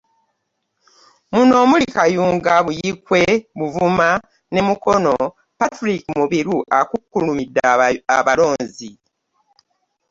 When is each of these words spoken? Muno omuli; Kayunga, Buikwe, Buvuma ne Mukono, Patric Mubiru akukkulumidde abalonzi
Muno 1.33 1.53
omuli; 1.63 1.85
Kayunga, 1.95 2.53
Buikwe, 2.65 3.21
Buvuma 3.57 4.07
ne 4.51 4.61
Mukono, 4.67 5.13
Patric 5.57 6.01
Mubiru 6.17 6.55
akukkulumidde 6.79 7.61
abalonzi 8.17 8.91